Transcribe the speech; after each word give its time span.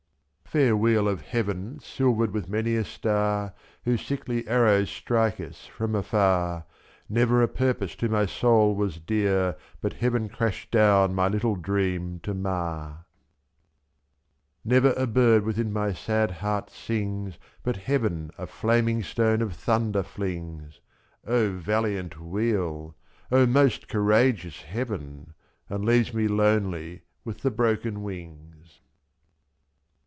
Fair 0.53 0.75
wheel 0.75 1.07
of 1.07 1.21
heaven 1.21 1.79
silvered 1.79 2.31
with 2.33 2.49
many 2.49 2.75
a 2.75 2.83
star, 2.83 3.53
Whose 3.85 4.05
sickly 4.05 4.45
arrows 4.49 4.89
strike 4.89 5.39
us 5.39 5.65
from 5.65 5.95
afar, 5.95 6.63
/^^. 6.65 6.65
Never 7.07 7.41
a 7.41 7.47
purpose 7.47 7.95
to 7.95 8.09
my 8.09 8.25
soul 8.25 8.75
was 8.75 8.99
dear 8.99 9.55
But 9.79 9.93
heaven 9.93 10.27
crashed 10.27 10.69
down 10.69 11.15
my 11.15 11.29
little 11.29 11.55
dream 11.55 12.19
to 12.23 12.33
mar. 12.33 13.05
Never 14.65 14.91
a 14.97 15.07
bird 15.07 15.45
within 15.45 15.71
my 15.71 15.93
sad 15.93 16.31
heart 16.31 16.69
sings 16.69 17.39
But 17.63 17.77
heaven 17.77 18.29
a 18.37 18.45
flaming 18.45 19.03
stone 19.03 19.41
of 19.41 19.53
thunder 19.55 20.03
flings 20.03 20.81
—/^^. 21.27 21.31
O 21.31 21.53
valiant 21.53 22.19
wheel! 22.19 22.93
O 23.31 23.45
most 23.45 23.87
courageous 23.87 24.63
heaven!— 24.63 25.33
And 25.69 25.85
leaves 25.85 26.13
me 26.13 26.27
lonely 26.27 27.03
with 27.23 27.37
the 27.37 27.51
broken 27.51 28.03
wings. 28.03 28.79